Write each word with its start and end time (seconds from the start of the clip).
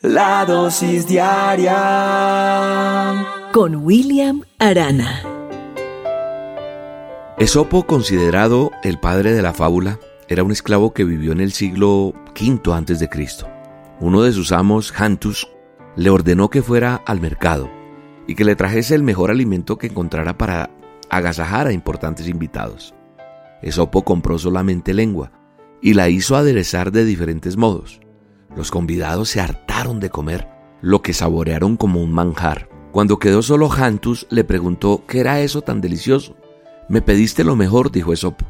La 0.00 0.44
dosis 0.46 1.08
diaria 1.08 1.74
con 3.52 3.74
William 3.74 4.44
Arana. 4.60 5.24
Esopo, 7.36 7.84
considerado 7.84 8.70
el 8.84 9.00
padre 9.00 9.32
de 9.32 9.42
la 9.42 9.52
fábula, 9.52 9.98
era 10.28 10.44
un 10.44 10.52
esclavo 10.52 10.94
que 10.94 11.02
vivió 11.02 11.32
en 11.32 11.40
el 11.40 11.50
siglo 11.50 12.14
V 12.40 12.72
antes 12.72 13.00
de 13.00 13.08
Cristo. 13.08 13.48
Uno 13.98 14.22
de 14.22 14.30
sus 14.30 14.52
amos, 14.52 14.92
Jantus, 14.92 15.48
le 15.96 16.10
ordenó 16.10 16.48
que 16.48 16.62
fuera 16.62 17.02
al 17.04 17.20
mercado 17.20 17.68
y 18.28 18.36
que 18.36 18.44
le 18.44 18.54
trajese 18.54 18.94
el 18.94 19.02
mejor 19.02 19.32
alimento 19.32 19.78
que 19.78 19.88
encontrara 19.88 20.38
para 20.38 20.70
agasajar 21.10 21.66
a 21.66 21.72
importantes 21.72 22.28
invitados. 22.28 22.94
Esopo 23.62 24.04
compró 24.04 24.38
solamente 24.38 24.94
lengua 24.94 25.32
y 25.82 25.94
la 25.94 26.08
hizo 26.08 26.36
aderezar 26.36 26.92
de 26.92 27.04
diferentes 27.04 27.56
modos. 27.56 27.98
Los 28.56 28.70
convidados 28.70 29.28
se 29.28 29.40
hartaron 29.40 30.00
de 30.00 30.10
comer, 30.10 30.48
lo 30.80 31.02
que 31.02 31.12
saborearon 31.12 31.76
como 31.76 32.02
un 32.02 32.12
manjar. 32.12 32.68
Cuando 32.92 33.18
quedó 33.18 33.42
solo 33.42 33.68
Jantus, 33.68 34.26
le 34.30 34.44
preguntó 34.44 35.04
qué 35.06 35.20
era 35.20 35.40
eso 35.40 35.62
tan 35.62 35.80
delicioso. 35.80 36.36
Me 36.88 37.02
pediste 37.02 37.44
lo 37.44 37.56
mejor, 37.56 37.92
dijo 37.92 38.12
Esopo, 38.12 38.46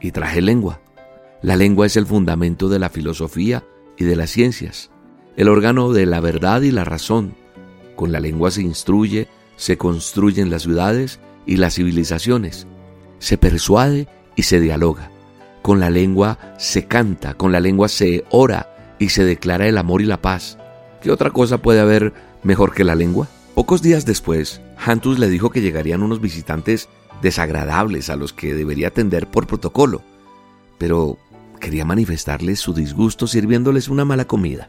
y 0.00 0.12
traje 0.12 0.40
lengua. 0.40 0.80
La 1.42 1.56
lengua 1.56 1.86
es 1.86 1.96
el 1.96 2.06
fundamento 2.06 2.68
de 2.68 2.78
la 2.78 2.88
filosofía 2.88 3.64
y 3.98 4.04
de 4.04 4.16
las 4.16 4.30
ciencias, 4.30 4.90
el 5.36 5.48
órgano 5.48 5.92
de 5.92 6.06
la 6.06 6.20
verdad 6.20 6.62
y 6.62 6.70
la 6.70 6.84
razón. 6.84 7.34
Con 7.96 8.12
la 8.12 8.20
lengua 8.20 8.50
se 8.50 8.62
instruye, 8.62 9.28
se 9.56 9.76
construyen 9.76 10.50
las 10.50 10.62
ciudades 10.62 11.20
y 11.46 11.56
las 11.56 11.74
civilizaciones, 11.74 12.66
se 13.18 13.36
persuade 13.36 14.08
y 14.36 14.44
se 14.44 14.60
dialoga. 14.60 15.10
Con 15.62 15.80
la 15.80 15.90
lengua 15.90 16.38
se 16.58 16.86
canta, 16.86 17.34
con 17.34 17.52
la 17.52 17.60
lengua 17.60 17.88
se 17.88 18.24
ora 18.30 18.73
y 18.98 19.10
se 19.10 19.24
declara 19.24 19.66
el 19.66 19.78
amor 19.78 20.02
y 20.02 20.06
la 20.06 20.20
paz. 20.22 20.58
¿Qué 21.02 21.10
otra 21.10 21.30
cosa 21.30 21.58
puede 21.58 21.80
haber 21.80 22.12
mejor 22.42 22.74
que 22.74 22.84
la 22.84 22.94
lengua? 22.94 23.28
Pocos 23.54 23.82
días 23.82 24.04
después, 24.04 24.60
Hantus 24.76 25.18
le 25.18 25.28
dijo 25.28 25.50
que 25.50 25.60
llegarían 25.60 26.02
unos 26.02 26.20
visitantes 26.20 26.88
desagradables 27.22 28.10
a 28.10 28.16
los 28.16 28.32
que 28.32 28.54
debería 28.54 28.88
atender 28.88 29.28
por 29.28 29.46
protocolo, 29.46 30.02
pero 30.78 31.18
quería 31.60 31.84
manifestarles 31.84 32.60
su 32.60 32.74
disgusto 32.74 33.26
sirviéndoles 33.26 33.88
una 33.88 34.04
mala 34.04 34.24
comida. 34.24 34.68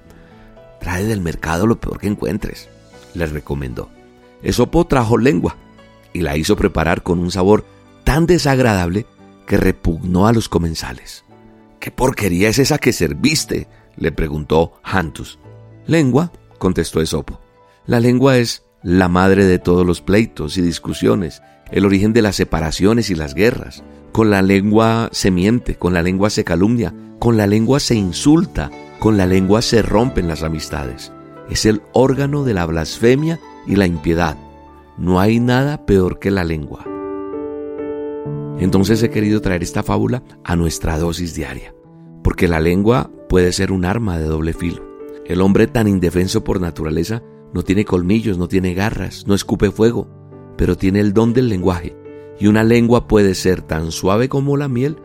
Trae 0.79 1.05
del 1.05 1.21
mercado 1.21 1.67
lo 1.67 1.79
peor 1.79 1.99
que 1.99 2.07
encuentres, 2.07 2.69
les 3.13 3.31
recomendó. 3.31 3.89
Esopo 4.43 4.85
trajo 4.85 5.17
lengua 5.17 5.57
y 6.13 6.21
la 6.21 6.37
hizo 6.37 6.55
preparar 6.55 7.01
con 7.01 7.19
un 7.19 7.31
sabor 7.31 7.65
tan 8.03 8.25
desagradable 8.27 9.05
que 9.47 9.57
repugnó 9.57 10.27
a 10.27 10.33
los 10.33 10.47
comensales. 10.47 11.23
¿Qué 11.79 11.91
porquería 11.91 12.49
es 12.49 12.59
esa 12.59 12.77
que 12.77 12.93
serviste? 12.93 13.67
Le 13.97 14.11
preguntó 14.11 14.73
Hantus. 14.83 15.39
Lengua, 15.87 16.31
contestó 16.57 17.01
Esopo. 17.01 17.39
La 17.85 17.99
lengua 17.99 18.37
es 18.37 18.65
la 18.81 19.09
madre 19.09 19.45
de 19.45 19.59
todos 19.59 19.85
los 19.85 20.01
pleitos 20.01 20.57
y 20.57 20.61
discusiones, 20.61 21.41
el 21.71 21.85
origen 21.85 22.13
de 22.13 22.21
las 22.21 22.35
separaciones 22.35 23.09
y 23.09 23.15
las 23.15 23.33
guerras. 23.33 23.83
Con 24.11 24.29
la 24.29 24.41
lengua 24.41 25.09
se 25.11 25.31
miente, 25.31 25.75
con 25.75 25.93
la 25.93 26.01
lengua 26.01 26.29
se 26.29 26.43
calumnia, 26.43 26.93
con 27.19 27.37
la 27.37 27.47
lengua 27.47 27.79
se 27.79 27.95
insulta, 27.95 28.71
con 28.99 29.17
la 29.17 29.25
lengua 29.25 29.61
se 29.61 29.81
rompen 29.81 30.27
las 30.27 30.43
amistades. 30.43 31.11
Es 31.49 31.65
el 31.65 31.81
órgano 31.93 32.43
de 32.43 32.53
la 32.53 32.65
blasfemia 32.65 33.39
y 33.67 33.75
la 33.75 33.85
impiedad. 33.85 34.37
No 34.97 35.19
hay 35.19 35.39
nada 35.39 35.85
peor 35.85 36.19
que 36.19 36.31
la 36.31 36.43
lengua. 36.43 36.85
Entonces 38.59 39.03
he 39.03 39.09
querido 39.09 39.41
traer 39.41 39.63
esta 39.63 39.83
fábula 39.83 40.23
a 40.43 40.55
nuestra 40.55 40.97
dosis 40.97 41.35
diaria, 41.35 41.75
porque 42.23 42.47
la 42.47 42.59
lengua 42.59 43.11
puede 43.27 43.51
ser 43.51 43.71
un 43.71 43.85
arma 43.85 44.17
de 44.17 44.25
doble 44.25 44.53
filo. 44.53 44.83
El 45.25 45.41
hombre 45.41 45.67
tan 45.67 45.87
indefenso 45.87 46.43
por 46.43 46.61
naturaleza 46.61 47.23
no 47.53 47.63
tiene 47.63 47.85
colmillos, 47.85 48.37
no 48.37 48.47
tiene 48.47 48.73
garras, 48.73 49.25
no 49.27 49.33
escupe 49.33 49.71
fuego, 49.71 50.07
pero 50.57 50.77
tiene 50.77 50.99
el 50.99 51.13
don 51.13 51.33
del 51.33 51.49
lenguaje. 51.49 51.95
Y 52.39 52.47
una 52.47 52.63
lengua 52.63 53.07
puede 53.07 53.33
ser 53.33 53.61
tan 53.61 53.91
suave 53.91 54.29
como 54.29 54.57
la 54.57 54.67
miel 54.67 54.97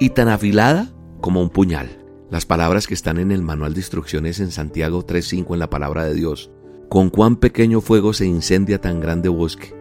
y 0.00 0.10
tan 0.10 0.28
afilada 0.28 0.92
como 1.20 1.42
un 1.42 1.50
puñal. 1.50 2.04
Las 2.30 2.44
palabras 2.44 2.86
que 2.86 2.94
están 2.94 3.18
en 3.18 3.30
el 3.30 3.42
manual 3.42 3.74
de 3.74 3.80
instrucciones 3.80 4.40
en 4.40 4.50
Santiago 4.50 5.06
3.5 5.06 5.54
en 5.54 5.58
la 5.60 5.70
palabra 5.70 6.04
de 6.04 6.14
Dios. 6.14 6.50
Con 6.88 7.10
cuán 7.10 7.36
pequeño 7.36 7.80
fuego 7.80 8.12
se 8.12 8.26
incendia 8.26 8.80
tan 8.80 9.00
grande 9.00 9.28
bosque. 9.28 9.74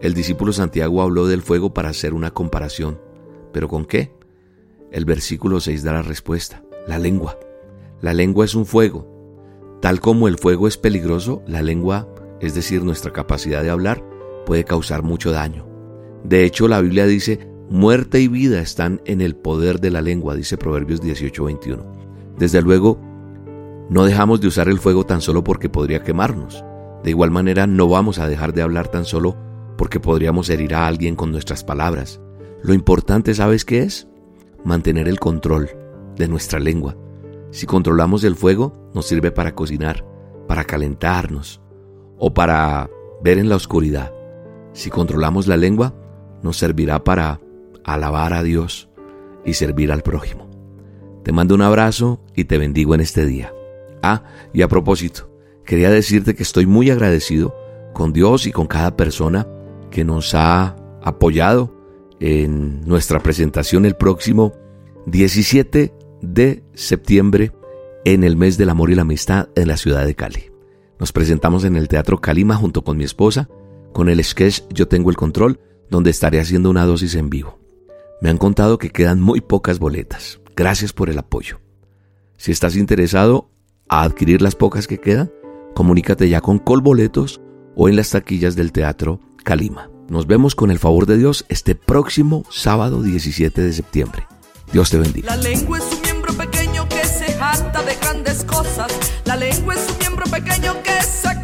El 0.00 0.14
discípulo 0.14 0.52
Santiago 0.52 1.02
habló 1.02 1.26
del 1.26 1.42
fuego 1.42 1.74
para 1.74 1.90
hacer 1.90 2.14
una 2.14 2.30
comparación. 2.30 3.00
¿Pero 3.52 3.68
con 3.68 3.84
qué? 3.84 4.12
El 4.92 5.04
versículo 5.04 5.60
6 5.60 5.82
da 5.82 5.92
la 5.92 6.02
respuesta 6.02 6.65
la 6.86 6.98
lengua. 6.98 7.38
La 8.00 8.14
lengua 8.14 8.44
es 8.44 8.54
un 8.54 8.66
fuego. 8.66 9.06
Tal 9.80 10.00
como 10.00 10.28
el 10.28 10.38
fuego 10.38 10.68
es 10.68 10.76
peligroso, 10.76 11.42
la 11.46 11.62
lengua, 11.62 12.08
es 12.40 12.54
decir, 12.54 12.82
nuestra 12.82 13.12
capacidad 13.12 13.62
de 13.62 13.70
hablar, 13.70 14.04
puede 14.44 14.64
causar 14.64 15.02
mucho 15.02 15.32
daño. 15.32 15.66
De 16.24 16.44
hecho, 16.44 16.68
la 16.68 16.80
Biblia 16.80 17.06
dice, 17.06 17.48
muerte 17.68 18.20
y 18.20 18.28
vida 18.28 18.60
están 18.60 19.00
en 19.04 19.20
el 19.20 19.36
poder 19.36 19.80
de 19.80 19.90
la 19.90 20.02
lengua, 20.02 20.34
dice 20.34 20.56
Proverbios 20.56 21.02
18:21. 21.02 21.84
Desde 22.38 22.62
luego, 22.62 23.00
no 23.88 24.04
dejamos 24.04 24.40
de 24.40 24.48
usar 24.48 24.68
el 24.68 24.78
fuego 24.78 25.04
tan 25.04 25.20
solo 25.20 25.44
porque 25.44 25.68
podría 25.68 26.02
quemarnos. 26.02 26.64
De 27.04 27.10
igual 27.10 27.30
manera, 27.30 27.66
no 27.66 27.88
vamos 27.88 28.18
a 28.18 28.28
dejar 28.28 28.52
de 28.52 28.62
hablar 28.62 28.88
tan 28.88 29.04
solo 29.04 29.36
porque 29.78 30.00
podríamos 30.00 30.48
herir 30.48 30.74
a 30.74 30.86
alguien 30.86 31.14
con 31.14 31.30
nuestras 31.30 31.62
palabras. 31.62 32.20
Lo 32.62 32.74
importante, 32.74 33.34
¿sabes 33.34 33.64
qué 33.64 33.82
es? 33.82 34.08
Mantener 34.64 35.06
el 35.06 35.20
control 35.20 35.85
de 36.16 36.28
nuestra 36.28 36.58
lengua. 36.58 36.96
Si 37.50 37.66
controlamos 37.66 38.24
el 38.24 38.36
fuego, 38.36 38.90
nos 38.94 39.06
sirve 39.06 39.30
para 39.30 39.54
cocinar, 39.54 40.04
para 40.46 40.64
calentarnos 40.64 41.60
o 42.18 42.34
para 42.34 42.90
ver 43.22 43.38
en 43.38 43.48
la 43.48 43.56
oscuridad. 43.56 44.12
Si 44.72 44.90
controlamos 44.90 45.46
la 45.46 45.56
lengua, 45.56 45.94
nos 46.42 46.58
servirá 46.58 47.02
para 47.02 47.40
alabar 47.84 48.34
a 48.34 48.42
Dios 48.42 48.88
y 49.44 49.54
servir 49.54 49.92
al 49.92 50.02
prójimo. 50.02 50.48
Te 51.22 51.32
mando 51.32 51.54
un 51.54 51.62
abrazo 51.62 52.20
y 52.34 52.44
te 52.44 52.58
bendigo 52.58 52.94
en 52.94 53.00
este 53.00 53.24
día. 53.26 53.52
Ah, 54.02 54.24
y 54.52 54.62
a 54.62 54.68
propósito, 54.68 55.30
quería 55.64 55.90
decirte 55.90 56.34
que 56.34 56.42
estoy 56.42 56.66
muy 56.66 56.90
agradecido 56.90 57.54
con 57.92 58.12
Dios 58.12 58.46
y 58.46 58.52
con 58.52 58.66
cada 58.66 58.96
persona 58.96 59.46
que 59.90 60.04
nos 60.04 60.34
ha 60.34 60.76
apoyado 61.02 61.74
en 62.20 62.82
nuestra 62.86 63.20
presentación 63.20 63.86
el 63.86 63.96
próximo 63.96 64.52
17 65.06 65.92
de 66.34 66.62
septiembre 66.74 67.52
en 68.04 68.24
el 68.24 68.36
mes 68.36 68.56
del 68.58 68.70
amor 68.70 68.90
y 68.90 68.94
la 68.94 69.02
amistad 69.02 69.48
en 69.54 69.68
la 69.68 69.76
ciudad 69.76 70.06
de 70.06 70.14
Cali. 70.14 70.50
Nos 70.98 71.12
presentamos 71.12 71.64
en 71.64 71.76
el 71.76 71.88
Teatro 71.88 72.20
Calima 72.20 72.56
junto 72.56 72.82
con 72.84 72.96
mi 72.96 73.04
esposa, 73.04 73.48
con 73.92 74.08
el 74.08 74.22
sketch 74.22 74.62
Yo 74.70 74.88
tengo 74.88 75.10
el 75.10 75.16
control, 75.16 75.60
donde 75.90 76.10
estaré 76.10 76.40
haciendo 76.40 76.70
una 76.70 76.84
dosis 76.84 77.14
en 77.14 77.30
vivo. 77.30 77.58
Me 78.20 78.30
han 78.30 78.38
contado 78.38 78.78
que 78.78 78.90
quedan 78.90 79.20
muy 79.20 79.40
pocas 79.40 79.78
boletas. 79.78 80.40
Gracias 80.56 80.92
por 80.92 81.10
el 81.10 81.18
apoyo. 81.18 81.60
Si 82.38 82.52
estás 82.52 82.76
interesado 82.76 83.50
a 83.88 84.02
adquirir 84.02 84.42
las 84.42 84.54
pocas 84.54 84.86
que 84.86 84.98
quedan, 84.98 85.30
comunícate 85.74 86.28
ya 86.28 86.40
con 86.40 86.58
Colboletos 86.58 87.40
o 87.74 87.88
en 87.88 87.96
las 87.96 88.10
taquillas 88.10 88.56
del 88.56 88.72
Teatro 88.72 89.20
Calima. 89.44 89.90
Nos 90.08 90.26
vemos 90.26 90.54
con 90.54 90.70
el 90.70 90.78
favor 90.78 91.06
de 91.06 91.18
Dios 91.18 91.44
este 91.48 91.74
próximo 91.74 92.44
sábado 92.50 93.02
17 93.02 93.60
de 93.60 93.72
septiembre. 93.72 94.26
Dios 94.72 94.90
te 94.90 94.98
bendiga. 94.98 95.36
Miembro 96.26 96.44
pequeño 96.44 96.88
que 96.88 97.04
se 97.04 97.32
jacta 97.34 97.82
de 97.82 97.94
grandes 97.96 98.44
cosas. 98.44 98.92
La 99.24 99.36
lengua 99.36 99.74
es 99.74 99.90
un 99.90 99.98
miembro 99.98 100.24
pequeño 100.26 100.82
que 100.82 101.02
se 101.02 101.35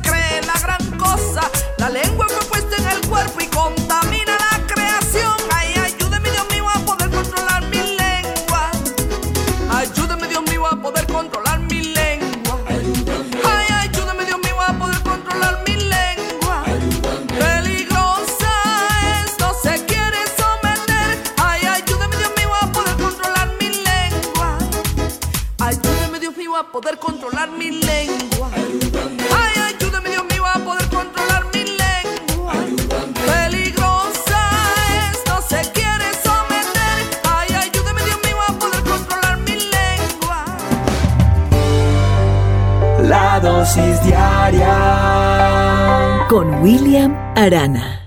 a 26.63 26.73
poder 26.73 26.99
controlar 26.99 27.51
mi 27.51 27.71
lengua. 27.71 28.51
Ay, 29.41 29.55
ayúdame 29.69 30.11
Dios 30.11 30.25
mío 30.33 30.45
a 30.47 30.59
poder 30.61 30.89
controlar 30.89 31.45
mi 31.53 31.65
lengua. 31.83 32.53
Peligrosa 33.27 34.43
es, 35.03 35.17
no 35.27 35.41
se 35.51 35.61
quiere 35.73 36.09
someter. 36.27 36.99
Ay, 37.37 37.49
ayúdame 37.65 38.03
Dios 38.05 38.19
mío 38.27 38.39
a 38.49 38.53
poder 38.63 38.83
controlar 38.93 39.39
mi 39.39 39.57
lengua. 39.77 40.39
La 43.13 43.41
dosis 43.41 44.03
diaria 44.05 44.77
Con 46.29 46.63
William 46.63 47.13
Arana. 47.35 48.02